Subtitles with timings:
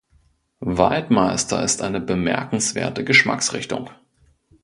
[0.65, 3.91] Waldmeister ist eine bemerkenswerte Geschmacksrichtung